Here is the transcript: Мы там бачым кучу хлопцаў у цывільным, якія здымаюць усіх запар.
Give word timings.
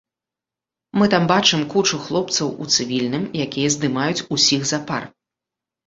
Мы 0.99 1.07
там 1.15 1.27
бачым 1.33 1.61
кучу 1.75 2.01
хлопцаў 2.07 2.47
у 2.65 2.69
цывільным, 2.75 3.31
якія 3.47 3.67
здымаюць 3.79 4.25
усіх 4.35 4.61
запар. 4.77 5.03